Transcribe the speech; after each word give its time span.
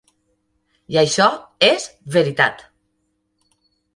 I 0.93 0.97
això 1.01 1.27
és 1.67 1.85
veritat. 2.17 2.65